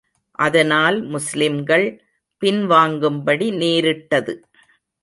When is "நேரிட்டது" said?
3.51-4.35